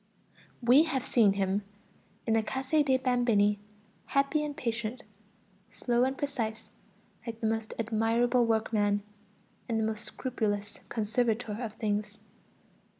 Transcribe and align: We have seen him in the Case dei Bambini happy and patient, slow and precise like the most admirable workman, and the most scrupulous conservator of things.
We 0.63 0.85
have 0.85 1.03
seen 1.03 1.33
him 1.33 1.61
in 2.25 2.33
the 2.33 2.41
Case 2.41 2.71
dei 2.71 2.97
Bambini 2.97 3.59
happy 4.07 4.43
and 4.43 4.57
patient, 4.57 5.03
slow 5.71 6.05
and 6.05 6.17
precise 6.17 6.71
like 7.27 7.39
the 7.39 7.45
most 7.45 7.75
admirable 7.77 8.43
workman, 8.47 9.03
and 9.69 9.79
the 9.79 9.83
most 9.85 10.03
scrupulous 10.03 10.79
conservator 10.89 11.55
of 11.61 11.73
things. 11.73 12.17